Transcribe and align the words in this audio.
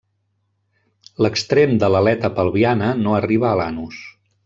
L'extrem 1.25 1.75
de 1.85 1.91
l'aleta 1.97 2.33
pelviana 2.41 2.91
no 3.05 3.15
arriba 3.23 3.51
a 3.55 3.61
l'anus. 3.63 4.03